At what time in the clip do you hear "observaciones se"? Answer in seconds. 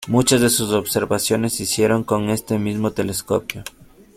0.73-1.61